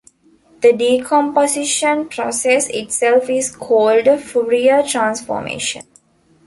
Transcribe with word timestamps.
The 0.61 0.73
decomposition 0.73 2.09
process 2.09 2.69
itself 2.69 3.29
is 3.29 3.55
called 3.55 4.07
a 4.07 4.17
Fourier 4.17 4.81
transformation. 4.81 5.85